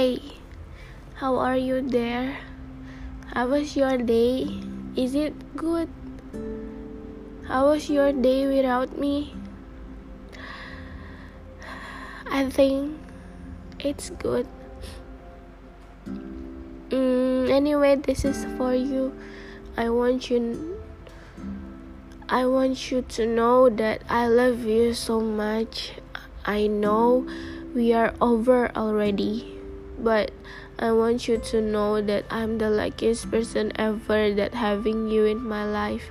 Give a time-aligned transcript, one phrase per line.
[0.00, 0.40] Hey,
[1.20, 2.38] how are you there?
[3.36, 4.48] How was your day?
[4.96, 5.92] Is it good?
[7.44, 9.36] How was your day without me?
[12.32, 12.96] I think
[13.78, 14.48] it's good.
[16.88, 19.12] Mm, anyway, this is for you.
[19.76, 20.80] I want you
[22.26, 25.92] I want you to know that I love you so much.
[26.46, 27.28] I know
[27.74, 29.59] we are over already,
[30.02, 30.32] but
[30.78, 35.44] I want you to know that I'm the luckiest person ever that having you in
[35.44, 36.10] my life.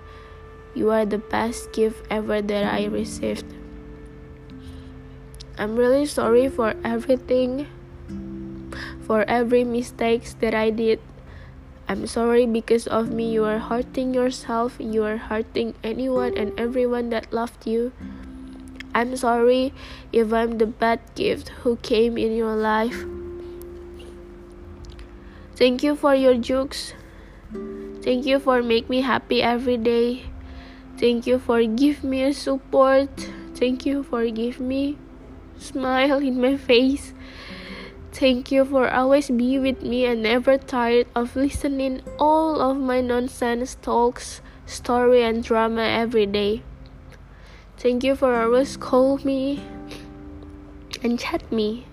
[0.76, 3.46] You are the best gift ever that I received.
[5.58, 7.68] I'm really sorry for everything,
[9.02, 11.02] for every mistakes that I did.
[11.90, 17.10] I'm sorry because of me you are hurting yourself, you are hurting anyone and everyone
[17.10, 17.92] that loved you.
[18.94, 19.74] I'm sorry
[20.14, 23.04] if I'm the bad gift who came in your life.
[25.60, 26.94] Thank you for your jokes.
[28.00, 30.24] Thank you for make me happy every day.
[30.96, 33.12] Thank you for give me support.
[33.56, 34.96] Thank you for give me
[35.60, 37.12] smile in my face.
[38.14, 43.02] Thank you for always be with me and never tired of listening all of my
[43.02, 46.64] nonsense talks, story and drama every day.
[47.76, 49.60] Thank you for always call me
[51.04, 51.84] and chat me.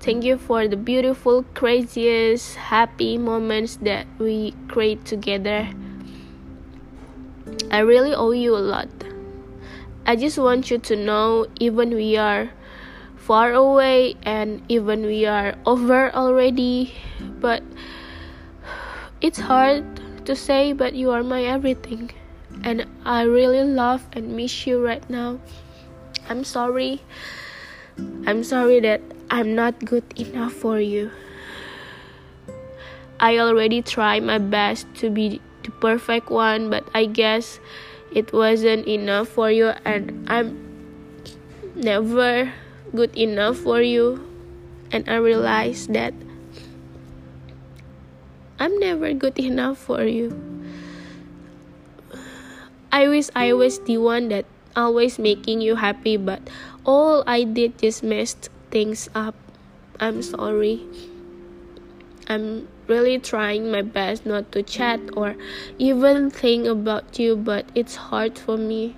[0.00, 5.68] Thank you for the beautiful, craziest, happy moments that we create together.
[7.70, 8.88] I really owe you a lot.
[10.06, 12.50] I just want you to know even we are
[13.20, 16.94] far away and even we are over already
[17.38, 17.62] but
[19.20, 19.84] it's hard
[20.24, 22.10] to say but you are my everything
[22.64, 25.38] and i really love and miss you right now
[26.28, 27.00] i'm sorry
[28.26, 31.10] i'm sorry that i'm not good enough for you
[33.18, 37.60] i already tried my best to be the perfect one but i guess
[38.12, 40.58] it wasn't enough for you and i'm
[41.74, 42.52] never
[42.94, 44.18] good enough for you
[44.92, 46.14] and I realized that
[48.58, 50.36] I'm never good enough for you.
[52.92, 54.44] I wish I was the one that
[54.76, 56.42] always making you happy, but
[56.84, 59.34] all I did just messed things up.
[59.98, 60.86] I'm sorry.
[62.28, 65.36] I'm really trying my best not to chat or
[65.78, 68.96] even think about you, but it's hard for me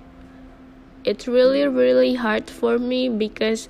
[1.05, 3.67] it's really really hard for me because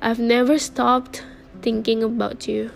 [0.00, 1.24] I've never stopped
[1.60, 2.70] thinking about you.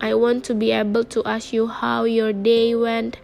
[0.00, 3.18] I want to be able to ask you how your day went,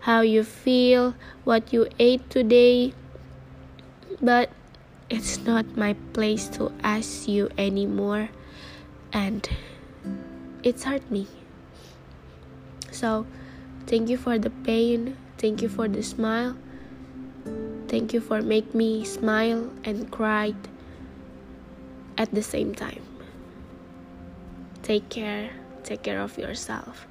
[0.00, 2.92] how you feel, what you ate today,
[4.20, 4.50] but
[5.10, 8.30] it's not my place to ask you anymore,
[9.12, 9.48] and
[10.62, 11.26] it's hurt me.
[12.90, 13.26] So,
[13.86, 16.56] thank you for the pain, thank you for the smile,
[17.88, 20.54] Thank you for make me smile and cry
[22.18, 23.02] at the same time.
[24.82, 25.50] Take care.
[25.84, 27.06] Take care of yourself.